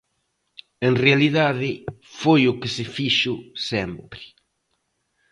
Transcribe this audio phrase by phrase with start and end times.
[0.87, 1.69] En realidade,
[2.19, 3.33] foi o que se fixo
[3.69, 4.21] sempre.